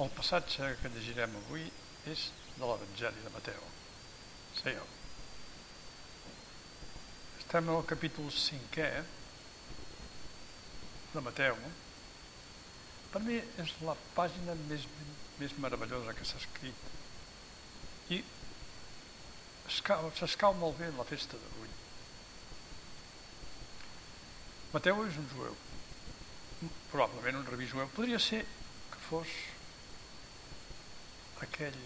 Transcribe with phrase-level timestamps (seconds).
[0.00, 1.66] El passatge que llegirem avui
[2.08, 3.64] és de l'Evangeli de Mateu.
[4.56, 4.86] Seieu.
[7.40, 8.88] Estem al capítol 5è
[11.12, 11.60] de Mateu.
[13.12, 14.88] Per mi és la pàgina més,
[15.42, 16.88] més meravellosa que s'ha escrit.
[18.16, 18.22] I
[19.68, 21.76] s'escau molt bé en la festa d'avui.
[24.72, 25.62] Mateu és un jueu,
[26.88, 27.90] probablement un rabí jueu.
[27.92, 28.46] Podria ser
[28.94, 29.40] que fos
[31.46, 31.78] aquell,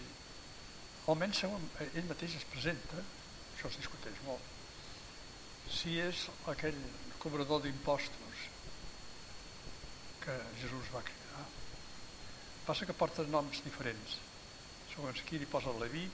[1.11, 3.01] almenys segons ell mateix es presenta,
[3.55, 4.53] això es discuteix molt,
[5.71, 6.77] si és aquell
[7.21, 8.43] cobrador d'impostos
[10.25, 11.45] que Jesús va cridar.
[12.65, 14.19] Passa que porta noms diferents.
[14.93, 16.05] Segons qui li posa Leví,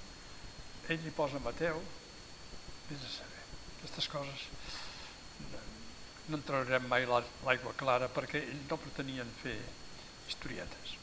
[0.92, 1.80] ell li posa Mateu,
[2.90, 3.46] vés a saber.
[3.78, 4.48] Aquestes coses
[6.30, 9.56] no entrarem mai l'aigua clara perquè ells no pretenien fer
[10.30, 10.96] historietes.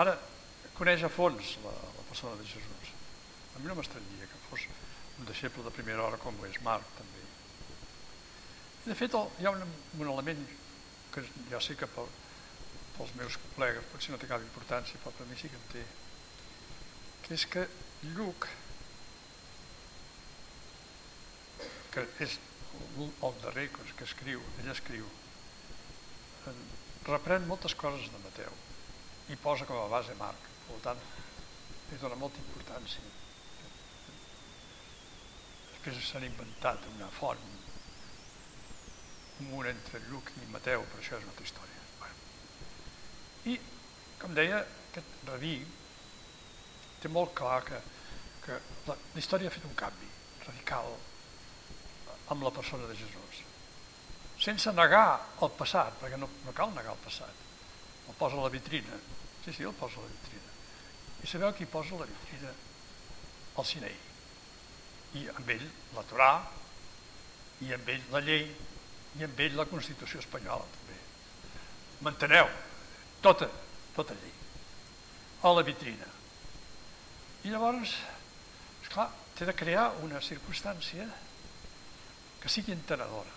[0.00, 0.16] Ara,
[0.78, 2.92] coneix a fons la, la persona de Jesús.
[3.54, 4.68] A mi no m'estranyaria que fos
[5.18, 7.24] un deixeble de primera hora com ho és Marc també.
[8.84, 9.64] I de fet hi ha un,
[9.98, 10.44] un element
[11.14, 12.08] que ja sé que pel,
[12.96, 15.84] pels meus col·legues potser no té cap importància, però per mi sí que en té,
[17.26, 17.66] que és que
[18.14, 18.46] Lluc,
[21.90, 22.36] que és
[22.78, 25.08] el darrer que escriu, ell escriu,
[27.08, 28.54] reprèn moltes coses de Mateu
[29.32, 30.47] i posa com a base Marc.
[30.68, 31.00] Per tant,
[31.90, 33.04] li dona molta importància.
[35.72, 37.46] Després s'han inventat una font
[39.38, 41.76] comuna entre Lluc i Mateu, però això és una altra història.
[43.48, 43.54] I,
[44.18, 44.58] com deia,
[44.90, 45.54] aquest rabí
[46.98, 47.78] té molt clar que,
[48.44, 48.56] que
[48.88, 50.08] la, la història ha fet un canvi
[50.42, 50.90] radical
[52.34, 53.44] amb la persona de Jesús.
[54.42, 55.06] Sense negar
[55.42, 57.46] el passat, perquè no, no cal negar el passat.
[58.08, 58.98] El posa a la vitrina.
[59.44, 60.57] Sí, sí, el posa a la vitrina.
[61.22, 62.52] I sabeu qui posa la vitrina?
[63.58, 63.96] El Sinei.
[65.18, 65.64] I amb ell
[65.96, 66.32] la Torà,
[67.64, 68.44] i amb ell la llei,
[69.18, 70.98] i amb ell la Constitució espanyola també.
[72.06, 72.50] M'enteneu?
[73.24, 73.48] Tota,
[73.96, 74.34] tota llei.
[75.42, 76.06] A la vitrina.
[77.46, 77.94] I llavors,
[78.82, 79.08] esclar,
[79.38, 81.06] té de crear una circumstància
[82.38, 83.34] que sigui entenedora.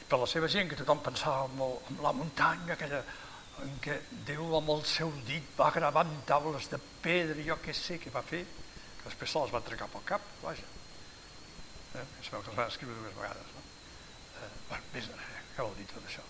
[0.00, 3.02] I per la seva gent, que tothom pensava en, el, en la muntanya, aquella
[3.62, 7.74] en què Déu amb el seu dit va gravar en taules de pedra jo què
[7.76, 8.42] sé què va fer,
[9.00, 10.66] que després se les va trencar pel cap, vaja.
[11.98, 12.06] Eh?
[12.24, 13.62] Sabeu que els van escriure dues vegades, no?
[14.40, 16.24] Eh, bueno, vés, eh, què vol dir tot això?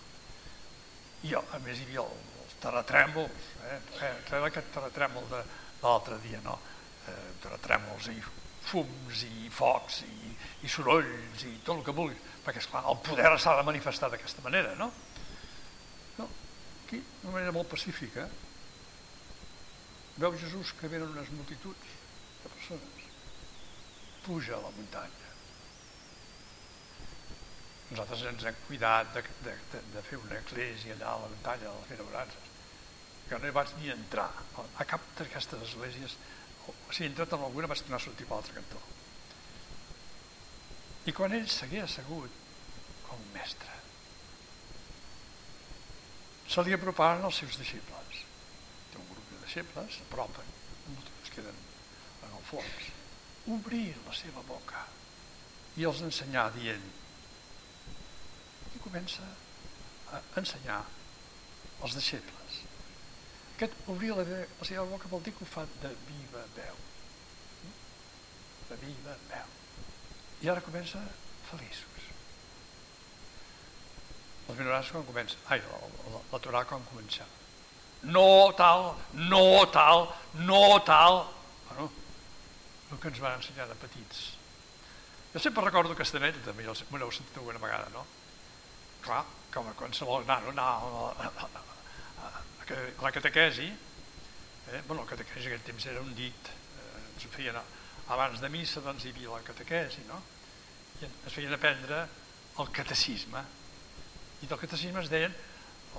[1.23, 3.79] I a més hi havia el, els terratrèmols, eh?
[4.09, 5.43] eh aquest terratrèmol de,
[5.79, 6.57] de l'altre dia, no?
[7.07, 8.17] Eh, terratrèmols i
[8.63, 13.31] fums i focs i, i sorolls i tot el que vulguis, perquè esclar, el poder
[13.39, 14.91] s'ha de manifestar d'aquesta manera, no?
[16.93, 18.27] Aquí, d'una manera molt pacífica,
[20.21, 21.93] veu Jesús que venen unes multituds
[22.43, 23.07] de persones,
[24.27, 25.31] puja a la muntanya.
[27.89, 31.65] Nosaltres ens hem cuidat de, de, de, de fer una església allà a la muntanya
[31.65, 32.53] de les Benaurances.
[33.31, 34.29] Jo no hi vaig ni entrar
[34.61, 36.17] a cap d'aquestes esglésies
[36.93, 38.83] si he entrat en alguna vaig tornar a sortir per l'altre cantó.
[41.09, 42.41] I quan ell seguia assegut
[43.09, 43.82] com mestre,
[46.53, 48.23] se li aproparen els seus deixebles.
[48.91, 50.51] Té un grup de deixebles, s'apropen,
[51.23, 51.61] es queden
[52.27, 52.91] en el fons.
[53.57, 54.85] Obrir la seva boca
[55.77, 56.85] i els ensenyar dient
[58.73, 59.25] i comença
[60.13, 60.83] a ensenyar
[61.83, 62.61] els deixebles
[63.63, 66.79] aquest obrir la, la seva boca vol dir que ho fa de viva veu.
[68.69, 69.51] De viva veu.
[70.43, 70.99] I ara comença
[71.51, 71.92] feliços.
[74.47, 75.79] Els minorats quan comença, ai, la,
[76.13, 77.25] la, la Torà quan comença.
[78.03, 78.89] No tal,
[79.31, 80.09] no tal,
[80.43, 81.21] no tal.
[81.69, 81.91] Bueno,
[82.91, 84.25] el que ens van ensenyar de petits.
[85.33, 88.03] Jo sempre recordo Castanet, també m'ho heu sentit alguna vegada, no?
[89.05, 91.13] Clar, com a qualsevol nano, no,
[93.01, 97.57] la catequesi, eh, bueno, la catequesi aquell temps era un dit, eh, ens feien
[98.13, 100.21] abans de missa, doncs hi havia la catequesi, no?
[101.01, 102.05] I es feien aprendre
[102.59, 103.43] el catecisme.
[104.43, 105.33] I del catecisme es deien,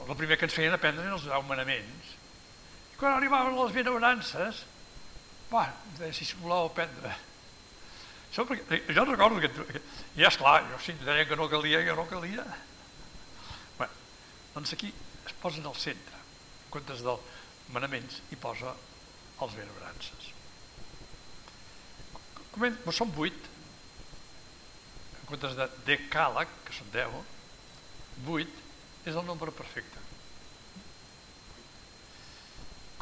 [0.04, 2.14] el primer que ens feien aprendre eren els deu manaments.
[2.92, 4.64] I quan arribaven les benaurances,
[5.52, 5.68] va,
[6.12, 7.14] si voleu aprendre.
[8.28, 9.80] Això perquè, jo recordo que, que
[10.18, 12.44] ja esclar, jo si deien que no calia, jo no calia.
[13.78, 13.88] Bé,
[14.56, 14.92] doncs aquí
[15.24, 16.14] es posen al centre
[16.74, 18.72] comptes dels manaments i posa
[19.44, 20.30] els benebrances.
[22.94, 23.46] Són vuit,
[25.20, 27.16] en comptes de decàleg, que són deu,
[28.26, 28.62] vuit
[29.04, 30.04] és el nombre perfecte.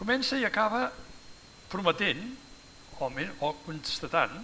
[0.02, 0.88] comença i acaba
[1.70, 2.22] prometent,
[2.98, 3.08] o,
[3.46, 4.34] o constatant,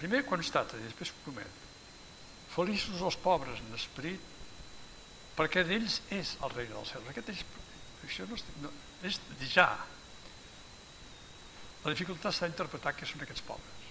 [0.00, 1.58] primer constata i després promet.
[2.50, 4.26] Feliços els pobres en esperit,
[5.38, 7.06] perquè d'ells és el regne del cel.
[7.12, 7.44] Aquest és,
[8.06, 8.72] això no, no,
[9.06, 9.20] és
[9.52, 9.68] ja.
[11.84, 13.86] La dificultat està a interpretar què són aquests pobres.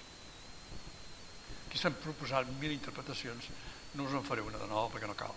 [1.69, 3.48] Aquí s'han proposat mil interpretacions,
[3.95, 5.33] no us en faré una de nou perquè no cal.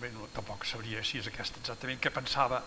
[0.00, 2.58] Bé, no, tampoc sabria si és aquesta exactament què pensava.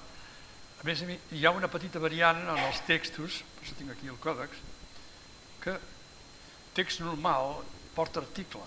[0.77, 4.19] A més, hi ha una petita variant en els textos, per això tinc aquí el
[4.23, 4.61] còdex,
[5.63, 5.75] que
[6.77, 7.63] text normal
[7.95, 8.63] porta article.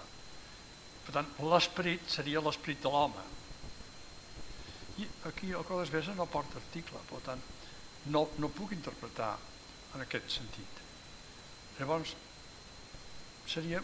[1.07, 3.23] Per tant, l'esperit seria l'esperit de l'home.
[5.01, 7.41] I aquí el Còdex Besa no porta article, per tant,
[8.13, 9.33] no, no puc interpretar
[9.95, 10.83] en aquest sentit.
[11.79, 12.13] Llavors,
[13.49, 13.81] seria,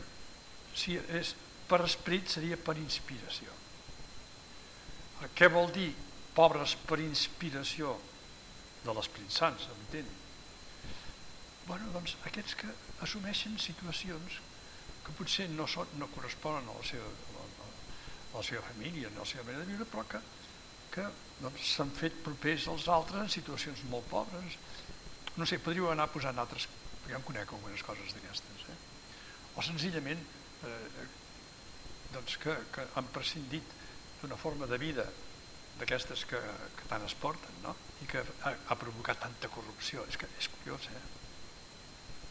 [0.76, 1.32] si és
[1.70, 3.54] per esperit, seria per inspiració.
[5.36, 5.88] Què vol dir
[6.36, 7.94] pobres per inspiració
[8.84, 10.08] de l'Esperit Sant, s'entén?
[11.66, 12.68] Bueno, doncs aquests que
[13.02, 14.40] assumeixen situacions
[15.06, 17.08] que potser no, són, no corresponen a la seva,
[17.42, 20.20] a la seva família, a la seva manera de viure, però que,
[20.94, 21.06] que
[21.40, 24.58] doncs, s'han fet propers als altres en situacions molt pobres.
[25.36, 26.68] No sé, podríeu anar posant altres,
[27.00, 28.68] perquè ja em conec algunes coses d'aquestes.
[28.72, 28.78] Eh?
[29.56, 30.22] O senzillament
[30.68, 31.08] eh,
[32.12, 33.74] doncs que, que han prescindit
[34.26, 35.06] d'una forma de vida
[35.78, 36.40] d'aquestes que,
[36.74, 37.74] que tant es porten no?
[38.02, 40.04] i que ha, ha provocat tanta corrupció.
[40.10, 41.02] És que és curiós, eh?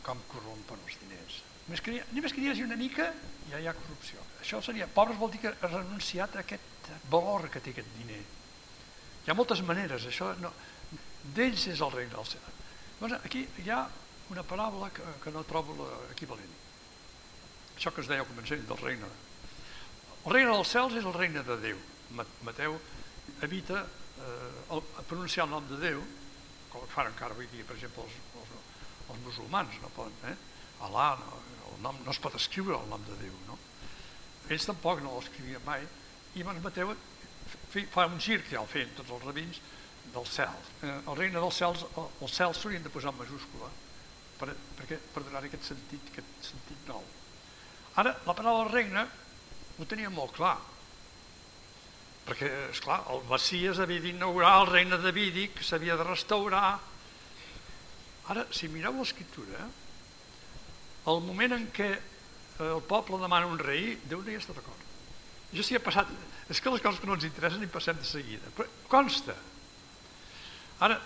[0.06, 1.42] Com corrompen els diners.
[1.66, 3.08] Només que, només que hi hagi una mica
[3.50, 4.22] ja hi ha corrupció.
[4.42, 8.22] Això seria, pobres vol dir que ha renunciat a aquest valor que té aquest diner.
[9.26, 10.52] Hi ha moltes maneres, això no,
[11.38, 12.52] d'ells és el regne del cel.
[13.00, 13.82] Llavors, aquí hi ha
[14.34, 16.54] una paràbola que, que no trobo l'equivalent.
[17.76, 19.10] Això que es deia al començament del regne.
[20.26, 21.82] El regne dels cels és el regne de Déu.
[22.46, 22.80] Mateu
[23.46, 26.00] evita eh, el, pronunciar el nom de Déu,
[26.72, 28.56] com fan encara avui dia, per exemple, els, els,
[29.06, 30.34] els musulmans no poden, eh?
[30.88, 33.58] Alà, no, el nom, no es pot escriure el nom de Déu, no?
[34.50, 35.86] Ells tampoc no l'escrivien mai,
[36.34, 36.96] i doncs Mateu
[37.94, 39.60] fa un gir que ja el feien tots els rabins
[40.16, 40.58] del cel.
[40.82, 43.70] Eh, el regne dels cels, els cels s'haurien de posar en majúscula
[44.40, 44.50] per,
[44.80, 47.06] perquè, per donar aquest sentit, aquest sentit nou.
[48.02, 49.06] Ara, la paraula regne
[49.78, 50.56] ho tenia molt clar,
[52.26, 56.68] perquè, és clar, el Messias havia d'inaugurar el regne de Davidic, s'havia de restaurar.
[58.34, 59.68] Ara, si mireu l'escriptura,
[61.12, 61.92] el moment en què
[62.66, 64.82] el poble demana un rei, Déu no hi està d'acord.
[65.52, 66.10] Això s'hi ha passat,
[66.50, 69.36] és que les coses que no ens interessen hi passem de seguida, però consta.
[70.88, 70.98] Ara,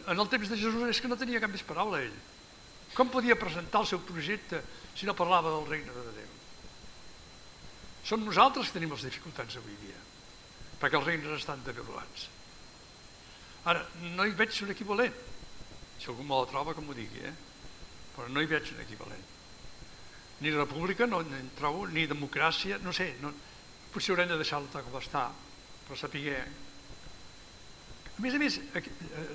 [0.00, 2.18] en el temps de Jesús és que no tenia cap més paraula ell.
[2.96, 4.64] Com podia presentar el seu projecte
[4.98, 6.29] si no parlava del regne de Déu?
[8.04, 9.98] Som nosaltres que tenim les dificultats avui dia,
[10.80, 12.28] perquè els regnes estan debilulats.
[13.70, 13.84] Ara,
[14.16, 15.18] no hi veig un equivalent.
[16.00, 17.34] Si algú me la troba, que m'ho digui, eh?
[18.14, 19.28] però no hi veig un equivalent.
[20.40, 23.34] Ni república no en trobo, ni democràcia, no sé, no,
[23.92, 25.28] potser haurem de deixar-la com està,
[25.84, 26.40] però sapiguer...
[28.16, 29.28] A més a més, eh,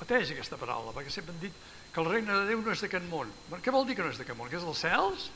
[0.00, 1.56] pateix aquesta paraula, perquè sempre han dit
[1.94, 3.32] que el regne de Déu no és d'aquest món.
[3.62, 4.50] Què vol dir que no és d'aquest món?
[4.52, 5.28] Que és dels cels?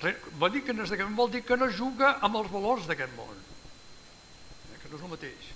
[0.00, 2.86] Vol dir que no és d'aquest món, vol dir que no juga amb els valors
[2.88, 3.40] d'aquest món.
[4.70, 5.48] Eh, que no és el mateix.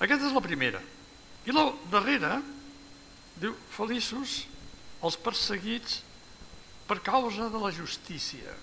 [0.00, 0.80] Aquesta és la primera.
[1.48, 2.38] I la darrera
[3.40, 4.42] diu, feliços
[5.04, 6.02] els perseguits
[6.88, 8.56] per causa de la justícia.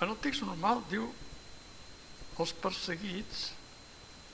[0.00, 1.10] En el text normal diu
[2.40, 3.50] els perseguits,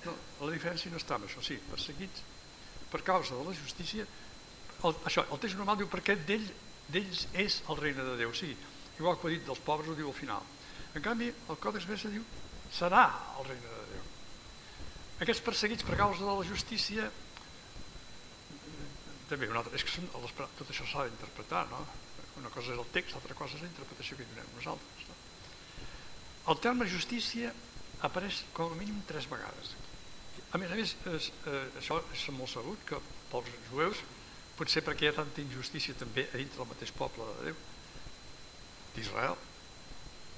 [0.05, 2.23] no, la diferència no està amb això, sí, perseguits
[2.93, 4.07] per causa de la justícia,
[4.85, 6.15] el, això, el text normal diu perquè
[6.93, 8.53] d'ells d'ell és el regne de Déu, sí,
[8.99, 10.43] igual que ho ha dit dels pobres ho diu al final.
[10.95, 12.25] En canvi, el Còdex Bessa diu
[12.73, 13.05] serà
[13.39, 14.05] el regne de Déu.
[15.25, 17.11] Aquests perseguits per causa de la justícia
[19.31, 21.83] també una altra, és que són, tot això s'ha d'interpretar, no?
[22.39, 25.07] Una cosa és el text, l'altra cosa és la interpretació que hi donem nosaltres.
[25.09, 25.17] No?
[26.53, 27.51] El terme justícia
[28.07, 29.73] apareix com a mínim tres vegades.
[30.53, 33.01] A més a més, és, eh, això és molt sabut que
[33.33, 34.05] pels jueus,
[34.57, 37.59] potser perquè hi ha tanta injustícia també a dintre del mateix poble de Déu,
[38.97, 39.37] d'Israel,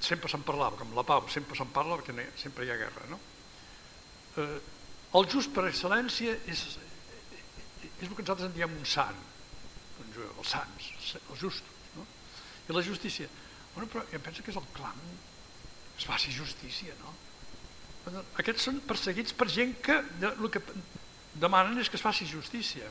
[0.03, 3.19] sempre se'n parlava, com la pau, sempre se'n parla perquè sempre hi ha guerra, no?
[4.39, 4.59] Eh,
[5.19, 6.65] el just per excel·lència és,
[7.87, 9.23] és el que nosaltres en diem un sant,
[9.99, 12.07] doncs, els sants, els justos, no?
[12.69, 13.31] I la justícia,
[13.75, 15.01] bueno, però em penso que és el clam,
[15.97, 17.15] es faci justícia, no?
[18.41, 19.99] Aquests són perseguits per gent que
[20.31, 20.63] el que
[21.39, 22.89] demanen és que es faci justícia?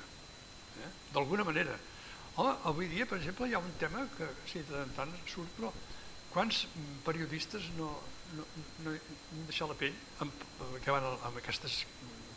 [1.14, 1.78] D'alguna manera.
[2.38, 5.50] Home, avui dia, per exemple, hi ha un tema que sí, de tant tant surt,
[5.58, 5.72] però
[6.34, 6.66] quants
[7.06, 7.90] periodistes no,
[8.38, 8.46] no,
[8.86, 9.96] no han deixat la pell
[10.26, 10.44] amb,
[10.84, 11.80] que van amb aquestes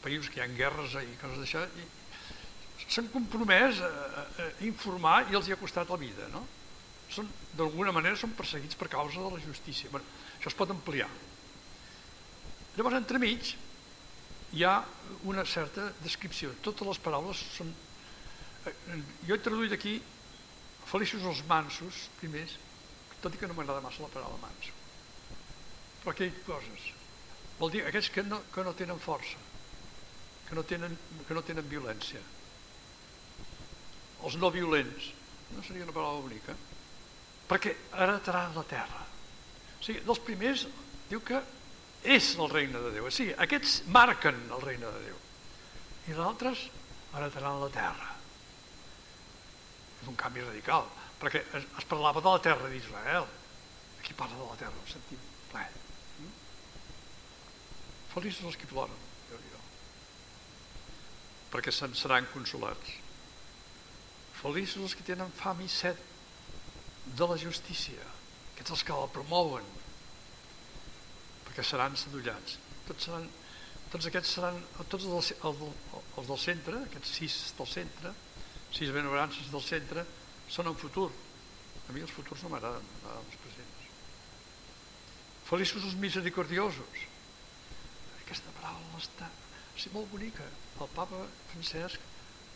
[0.00, 5.36] països que hi ha guerres i coses d'això, i s'han compromès a, a, informar i
[5.36, 6.46] els hi ha costat la vida, no?
[7.10, 9.90] Són, d'alguna manera són perseguits per causa de la justícia.
[9.90, 10.06] Bueno,
[10.38, 11.08] això es pot ampliar.
[12.76, 13.52] Llavors, entremig,
[14.54, 14.76] hi ha
[15.28, 16.54] una certa descripció.
[16.64, 17.72] Totes les paraules són...
[18.66, 18.74] Eh,
[19.28, 19.98] jo he traduït aquí
[20.90, 22.56] feliços els mansos, primers,
[23.22, 24.74] tot i que no m'agrada massa la paraula manso.
[26.00, 26.90] Però aquí coses.
[27.60, 29.38] Vol dir aquells que no, que no tenen força,
[30.48, 30.96] que no tenen,
[31.28, 32.20] que no tenen violència.
[34.24, 35.12] Els no violents,
[35.54, 36.56] no seria una paraula bonica,
[37.48, 39.04] perquè heretaran la terra.
[39.78, 40.66] O sigui, dels primers
[41.10, 41.40] diu que
[42.04, 43.08] és el regne de Déu.
[43.08, 45.18] O sigui, aquests marquen el regne de Déu.
[46.08, 46.64] I els altres
[47.12, 48.09] heretaran la terra.
[50.00, 50.88] És un canvi radical,
[51.20, 53.28] perquè es, es parlava de la terra d'Israel.
[54.00, 55.20] Aquí parla de la terra, ho sentim
[55.52, 55.66] ple.
[56.20, 56.34] Mm?
[58.14, 59.50] Feliços els que ploren, déu nhi
[61.50, 62.94] perquè se'n seran consolats.
[64.40, 65.98] Feliços els que tenen fam i set
[67.18, 68.06] de la justícia,
[68.54, 69.66] aquests els que la promouen,
[71.48, 72.56] perquè seran sedullats.
[72.86, 73.26] Tots, seran,
[73.92, 74.60] tots aquests seran,
[74.92, 75.64] tots els, el,
[76.20, 78.14] els del centre, aquests sis del centre,
[78.74, 80.06] sis benaverances del centre,
[80.50, 81.10] són en futur.
[81.88, 83.86] A mi els futurs no m'agraden, m'agraden els presents.
[85.50, 87.06] Feliços els misericordiosos.
[88.20, 89.30] Aquesta paraula està
[89.80, 90.46] sí, molt bonica.
[90.80, 92.08] El papa Francesc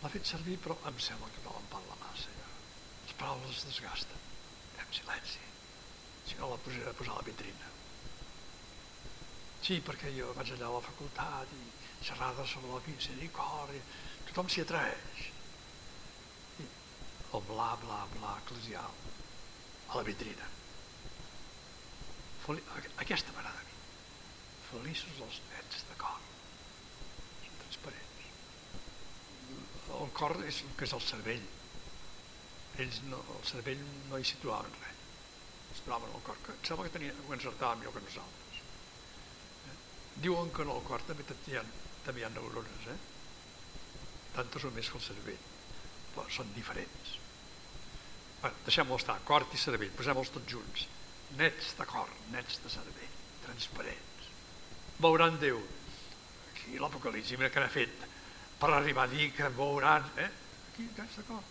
[0.02, 2.30] l'ha fet servir, però em sembla que no en parla massa.
[2.38, 2.50] Ja.
[3.06, 4.26] Les paraules es desgasten.
[4.76, 5.42] Fem silenci.
[6.28, 7.71] Si no la posaré a posar a la vitrina.
[9.64, 11.62] Sí, perquè jo vaig allà a la facultat i
[12.04, 13.87] xerrades sobre la misericòrdia,
[14.28, 15.30] tothom s'hi atreix.
[17.34, 18.92] El bla, bla, bla eclesial
[19.88, 20.46] a la vitrina.
[23.02, 23.78] Aquesta m'agrada a mi.
[24.68, 26.20] Feliços els nets de cor.
[27.46, 28.28] Són transparents.
[29.98, 31.48] El cor és el que és el cervell.
[32.84, 35.02] Ells no, el cervell no hi situaven res.
[35.74, 38.44] Es trobaven al cor, que em sembla que tenia, ho encertava millor que nosaltres
[40.22, 41.64] Diuen que en el cor també hi ha,
[42.06, 42.98] també hi ha neurones, eh?
[44.36, 45.44] Tantes o més que el cervell.
[46.14, 47.18] Però són diferents.
[48.66, 50.86] Deixem-ho estar, cor i cervell, posem-los tots junts.
[51.38, 53.14] Nets de cor, nets de cervell,
[53.46, 54.28] transparents.
[55.00, 55.60] Veuran Déu.
[56.50, 58.04] Aquí l'Apocalipsi, mira que n'ha fet
[58.60, 60.30] per arribar a dir que veuran, eh?
[60.70, 61.42] Aquí, nets de cor.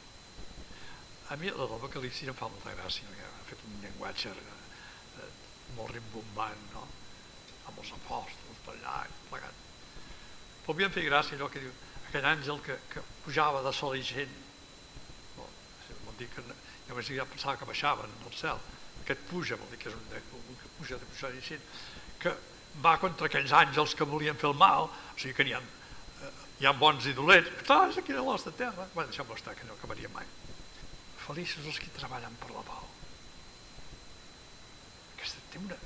[1.29, 5.29] A mi l'Apocalipsi em fa molta gràcia, perquè ha fet un llenguatge eh,
[5.77, 6.88] molt rimbombant, no?
[7.69, 9.62] amb els apòstols allà, plegat.
[10.63, 11.71] Però havien fet gràcia allò que diu,
[12.07, 14.33] aquell àngel que, que pujava de sol i gent.
[15.38, 15.47] No,
[16.05, 16.43] vol dir que
[16.91, 18.59] més ja pensava que baixaven al cel.
[19.03, 20.03] Aquest puja, vol dir que és un,
[20.39, 21.63] un que puja de pujar gent,
[22.19, 22.33] que
[22.83, 26.31] va contra aquells àngels que volien fer el mal, o sigui que n'hi ha, eh,
[26.61, 27.51] hi ha bons i dolents.
[27.67, 28.87] Clar, és aquí de l'os terra.
[28.95, 30.27] Va, deixem-ho estar, que no acabaria mai.
[31.23, 32.87] Feliços els que treballen per la pau.
[35.15, 35.77] Aquesta té una,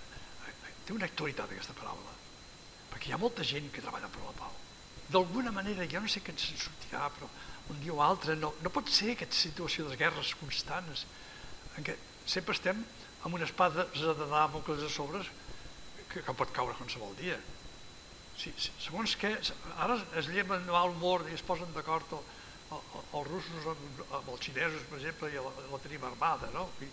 [0.85, 2.15] té una actualitat aquesta paraula,
[2.93, 4.55] perquè hi ha molta gent que treballa per la pau.
[5.07, 7.29] D'alguna manera, jo no sé què ens en sortirà, però
[7.71, 11.05] un dia o altre, no, no pot ser aquesta situació de guerres constants,
[11.77, 11.95] en què
[12.27, 12.81] sempre estem
[13.23, 15.23] amb una espada de Dàmocles a sobre
[16.11, 17.37] que, que pot caure qualsevol dia.
[18.37, 19.31] Si, si, segons què,
[19.81, 24.85] ara es lleven mal humor i es posen d'acord els russos amb, amb els xinesos,
[24.91, 26.67] per exemple, i la, la tenim armada, no?
[26.83, 26.91] I,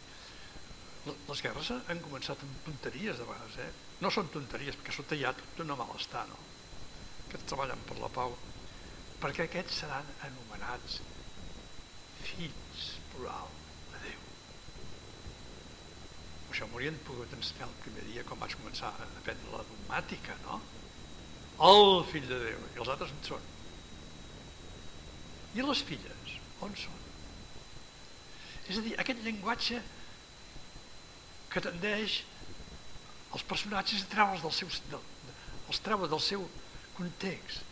[1.05, 3.71] les guerres han començat amb tonteries de vegades, eh?
[4.01, 6.54] No són tonteries, perquè sota hi ha tot un malestar, no?
[7.31, 8.37] Que treballen per la pau.
[9.23, 11.01] Perquè aquests seran anomenats
[12.25, 13.51] fills, plural,
[13.93, 14.21] de Déu.
[16.53, 20.61] Això m'haurien pogut ensenyar el primer dia quan vaig començar a aprendre la dogmàtica, no?
[21.71, 22.63] El fill de Déu.
[22.75, 23.51] I els altres on són?
[25.55, 27.03] I les filles, on són?
[28.69, 29.81] És a dir, aquest llenguatge
[31.53, 32.23] que tendeix
[33.35, 35.01] els personatges a treure'ls del seu, de,
[35.71, 36.47] els treure del seu
[36.99, 37.63] context.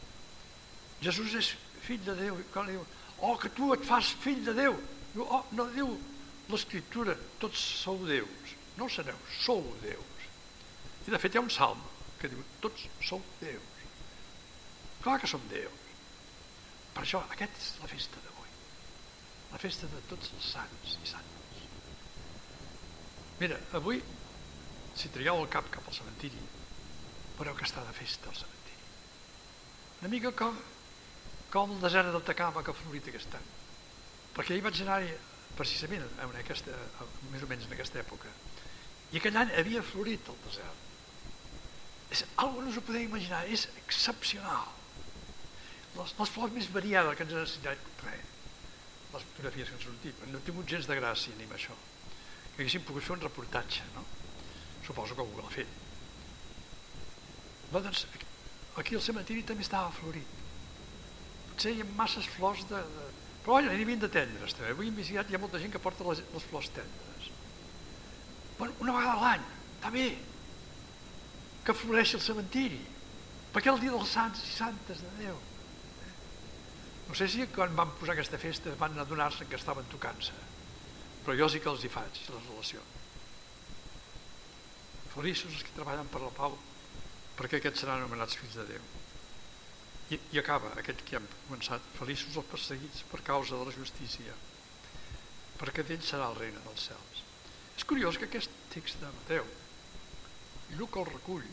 [1.02, 1.52] Jesús és
[1.82, 2.82] fill de Déu, quan diu,
[3.20, 4.76] oh, que tu et fas fill de Déu,
[5.14, 5.96] diu, oh, no diu
[6.52, 10.26] l'escriptura, tots sou déus, no sereu, sou déus.
[11.06, 11.80] I de fet hi ha un salm
[12.20, 13.70] que diu, tots sou déus.
[15.02, 15.78] Clar que som déus.
[16.94, 18.50] Per això, aquesta és la festa d'avui.
[19.52, 21.64] La festa de tots els sants i santes.
[23.40, 23.98] Mira, avui,
[24.94, 26.42] si traieu el cap cap al cementiri,
[27.38, 28.62] veureu que està de festa al cementiri.
[30.02, 30.56] Una mica com,
[31.52, 33.50] com el desert del Tacama que ha florit aquest any.
[34.35, 35.12] Perquè ahir vaig anar-hi
[35.54, 36.75] precisament en aquesta,
[37.30, 38.32] més o menys en aquesta època.
[39.14, 40.88] I aquell any havia florit el desert.
[42.16, 44.75] És algo no us ho podeu imaginar, és excepcional.
[46.00, 48.26] les, les flors més variades que ens han ensenyat, res.
[49.12, 51.78] Les fotografies que han sortit, no he tingut gens de gràcia ni amb això.
[52.56, 54.02] Que haguéssim pogut fer un reportatge, no?
[54.82, 55.80] Suposo que algú l'ha fet.
[57.71, 58.06] Va, doncs,
[58.80, 60.38] aquí el cementiri també estava florit.
[61.50, 62.80] Potser hi ha masses flors de...
[62.96, 63.08] de...
[63.42, 64.70] Però vaja, n'hi havien de tendres, també.
[64.70, 67.30] Avui investigat hi ha molta gent que porta les, les flors tendres.
[68.58, 70.06] Bueno, una vegada a l'any, està bé,
[71.66, 72.80] que floreixi el cementiri.
[73.52, 75.40] Perquè el dia dels sants i santes de Déu.
[77.08, 80.32] No sé si quan van posar aquesta festa van adonar-se que estaven tocant-se,
[81.26, 82.80] però jo sí que els hi faig, la relació.
[85.12, 86.56] Feliços els que treballen per la pau,
[87.38, 88.86] perquè aquests seran anomenats fills de Déu.
[90.12, 94.34] I, i acaba aquest que hem començat, feliços els perseguits per causa de la justícia,
[95.60, 97.22] perquè d'ell serà el reina dels cels.
[97.78, 99.46] És curiós que aquest text de Mateu,
[100.72, 101.48] Lluc el recull,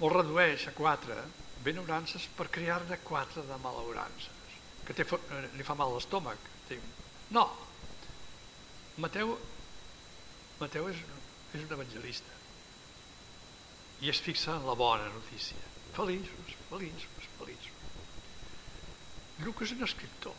[0.00, 1.16] el redueix a quatre
[1.64, 4.54] benaurances per crear-ne quatre de malaurances,
[4.86, 6.48] que té, eh, li fa mal l'estómac.
[7.36, 7.44] No,
[9.02, 9.36] Mateu,
[10.60, 11.02] Mateu és,
[11.54, 12.39] és un evangelista
[14.00, 15.58] i es fixa en la bona notícia.
[15.96, 17.76] Feliços, feliços, feliços.
[19.44, 20.36] Lluc és un escriptor.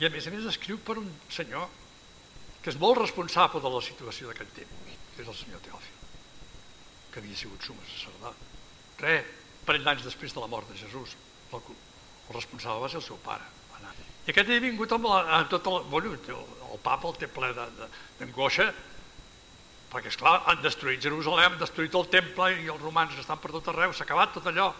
[0.00, 1.68] I a més a més escriu per un senyor
[2.62, 6.04] que és molt responsable de la situació d'aquest temps, que és el senyor Teòfil,
[7.12, 8.44] que havia sigut suma sacerdot.
[9.02, 9.16] Re,
[9.66, 11.16] parell d'anys després de la mort de Jesús,
[11.52, 11.74] el,
[12.28, 13.50] el responsable va ser el seu pare.
[14.22, 15.80] I aquest havia vingut amb, la, amb tot el...
[15.90, 18.68] Bueno, el, el papa el té ple d'angoixa,
[19.92, 23.52] perquè, és clar han destruït Jerusalem, han destruït el temple i els romans estan per
[23.52, 24.70] tot arreu, s'ha acabat tot allò.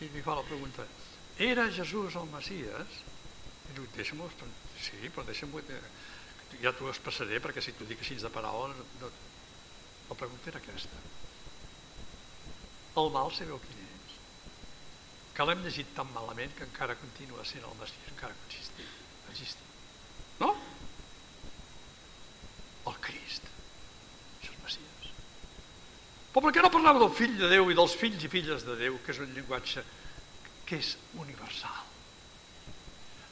[0.00, 0.86] I li fa la pregunta,
[1.36, 3.00] era Jesús el Messies?
[3.70, 4.30] I diu, deixa'm-ho,
[4.80, 5.60] sí, però deixa'm-ho,
[6.62, 9.12] ja t'ho expressaré, perquè si t'ho dic així de paraula, no...
[10.08, 11.04] la pregunta era aquesta.
[13.00, 14.16] El mal sabeu quin és?
[15.36, 18.88] Que l'hem llegit tan malament que encara continua sent el Messies, encara existir,
[19.30, 19.68] existir.
[20.40, 20.54] No?
[22.88, 23.49] El Crist.
[26.30, 28.76] Però per què no parlava del fill de Déu i dels fills i filles de
[28.78, 29.82] Déu, que és un llenguatge
[30.68, 31.88] que és universal?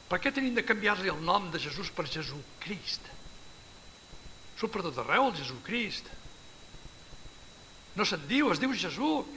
[0.09, 3.07] Per què tenim de canviar-li el nom de Jesús per Jesucrist?
[4.59, 6.09] Surt per tot arreu el Jesucrist.
[7.95, 9.29] No se'n diu, es diu Jesús.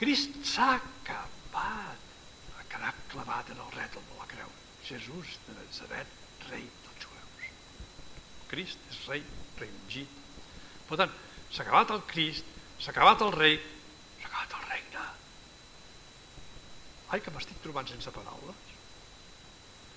[0.00, 2.08] Crist s'ha acabat.
[2.56, 4.50] Ha quedat clavat en el rètol de la creu.
[4.88, 7.50] Jesús de Nazaret, rei dels jueus.
[8.50, 9.26] Crist és rei,
[9.60, 10.16] rei ungit.
[10.88, 11.12] Per tant,
[11.50, 12.46] s'ha acabat el Crist,
[12.78, 13.58] s'ha acabat el rei,
[14.20, 15.06] s'ha acabat el regne.
[17.10, 18.66] Ai, que m'estic trobant sense paraules.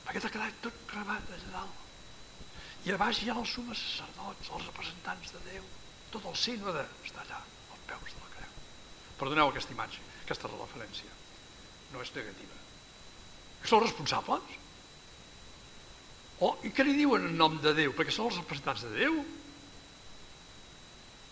[0.04, 1.80] Perquè t'ha quedat tot gravat allà dalt.
[2.84, 5.68] I a baix hi ha els sumes sacerdots, els representants de Déu.
[6.12, 7.40] Tot el sínode està allà,
[7.72, 8.58] als peus de la creu.
[9.22, 11.14] Perdoneu aquesta imatge, aquesta referència.
[11.94, 12.60] No és negativa.
[13.70, 14.60] Són responsables?
[16.44, 17.94] Oh, i què li diuen en nom de Déu?
[17.96, 19.22] Perquè són els representants de Déu.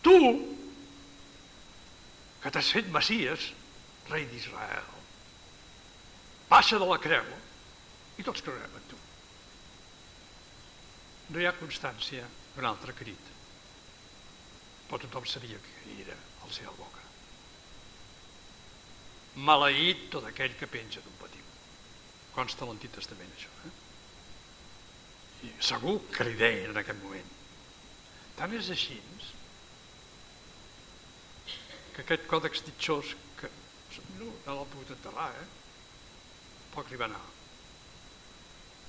[0.01, 0.17] Tu,
[2.41, 3.51] que t'has fet Messies,
[4.09, 4.89] rei d'Israel,
[6.49, 7.27] baixa de la creu
[8.19, 8.97] i tots creurem en tu.
[11.31, 13.29] No hi ha constància d'un altre crit,
[14.89, 17.05] però tothom sabia que era el seva boca.
[19.47, 21.45] Maleït tot aquell que penja d'un patiu.
[22.35, 23.53] Consta l'Antic Testament, això.
[23.67, 23.71] Eh?
[25.47, 27.31] I segur que li deien en aquest moment.
[28.35, 28.97] Tant és així
[31.95, 33.49] que aquest còdex ditxós que
[34.19, 35.47] no, no l'ha pogut enterrar eh?
[36.75, 37.23] poc li va anar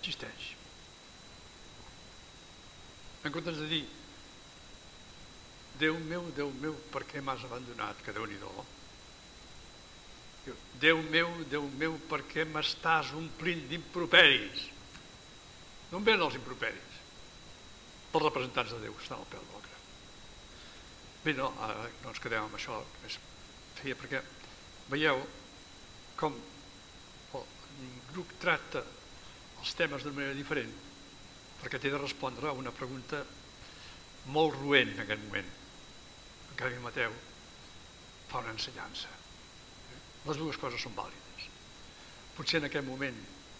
[0.03, 0.53] existeix
[3.25, 3.85] en comptes de dir
[5.83, 8.03] Déu meu, Déu meu, per què m'has abandonat?
[8.05, 8.51] Que Déu-n'hi-do.
[10.83, 14.69] Déu meu, Déu meu, per què m'estàs omplint d'improperis?
[15.91, 17.01] D'on venen els improperis?
[18.13, 19.72] Els representants de Déu estan al peu de la
[21.23, 23.19] Bé, no, ara no ens quedem amb això, és
[23.79, 24.23] feia perquè
[24.91, 25.21] veieu
[26.19, 26.35] com
[27.39, 28.83] el grup tracta
[29.63, 30.73] els temes d'una manera diferent
[31.63, 33.23] perquè té de respondre a una pregunta
[34.35, 35.51] molt ruent en aquest moment.
[36.51, 37.15] En canvi, Mateu
[38.31, 39.11] fa una ensenyança.
[40.27, 41.47] Les dues coses són vàlides.
[42.35, 43.19] Potser en aquest moment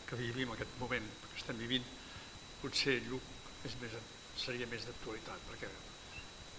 [0.09, 1.87] que vivim, aquest moment que estem vivint,
[2.63, 3.97] potser Lluc és més,
[4.39, 5.71] seria més d'actualitat, perquè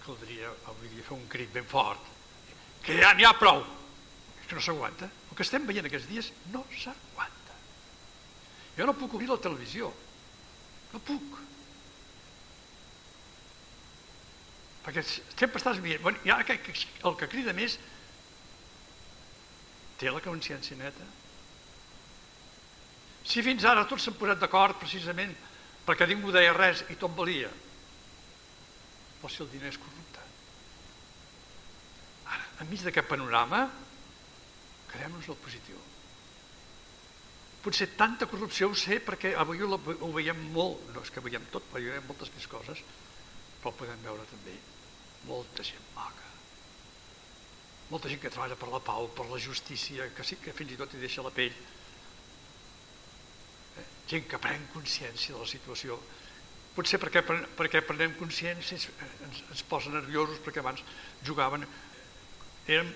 [0.03, 2.11] caldria avui dia fer un crit ben fort.
[2.83, 3.63] Que ja n'hi ha prou.
[4.41, 5.07] És que no s'aguanta.
[5.29, 7.57] El que estem veient aquests dies no s'aguanta.
[8.77, 9.89] Jo no puc obrir la televisió.
[10.93, 11.39] No puc.
[14.83, 16.03] Perquè sempre estàs veient.
[16.03, 17.79] Bueno, ara que, el que crida més
[19.99, 21.05] té la consciència neta.
[23.23, 25.31] Si fins ara tots s'han posat d'acord precisament
[25.87, 27.47] perquè ningú deia res i tot valia,
[29.23, 30.19] però si el diner és corrupte.
[32.27, 33.61] Ara, enmig d'aquest panorama,
[34.91, 35.77] quedem-nos el positiu.
[37.63, 41.45] Potser tanta corrupció ho sé perquè avui ho, ho veiem molt, no és que veiem
[41.53, 42.81] tot, però veiem moltes més coses,
[43.61, 44.57] però podem veure també
[45.29, 46.27] molta gent maca.
[47.93, 50.79] Molta gent que treballa per la pau, per la justícia, que sí que fins i
[50.81, 51.55] tot hi deixa la pell.
[53.79, 53.87] Eh?
[54.11, 55.95] Gent que pren consciència de la situació.
[56.73, 57.21] Potser perquè,
[57.57, 60.81] perquè prenem consciència ens, ens posa nerviosos perquè abans
[61.25, 61.67] jugaven,
[62.65, 62.89] érem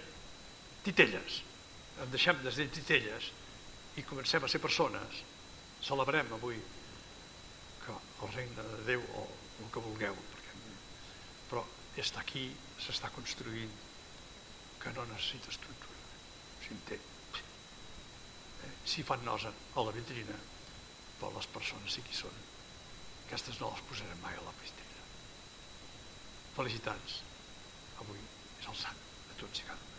[0.85, 1.41] titelles,
[2.01, 3.31] en deixem de titelles
[3.97, 5.21] i comencem a ser persones.
[5.85, 6.57] Celebrem avui
[7.83, 9.27] que el regne de Déu o
[9.61, 10.17] el que vulgueu,
[11.49, 11.63] però
[11.97, 12.49] està aquí,
[12.81, 13.71] s'està construint,
[14.81, 16.17] que no necessita estructura,
[16.65, 17.07] s'entén.
[18.67, 18.73] Eh?
[18.85, 20.37] Si fan nosa a la vitrina,
[21.17, 22.46] però les persones sí qui són.
[23.27, 25.01] Aquestes no les posarem mai a la vitrina.
[26.55, 27.19] Felicitats.
[28.05, 28.23] Avui
[28.61, 29.96] és el sant de tots i cada un.